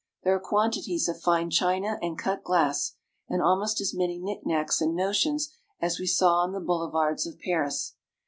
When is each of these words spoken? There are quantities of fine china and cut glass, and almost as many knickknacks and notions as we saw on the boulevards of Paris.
There 0.23 0.33
are 0.33 0.39
quantities 0.39 1.07
of 1.07 1.21
fine 1.21 1.51
china 1.51 1.99
and 2.01 2.17
cut 2.17 2.43
glass, 2.43 2.95
and 3.29 3.39
almost 3.39 3.79
as 3.79 3.93
many 3.93 4.17
knickknacks 4.17 4.81
and 4.81 4.95
notions 4.95 5.53
as 5.79 5.99
we 5.99 6.07
saw 6.07 6.37
on 6.37 6.53
the 6.53 6.59
boulevards 6.59 7.27
of 7.27 7.37
Paris. 7.37 7.93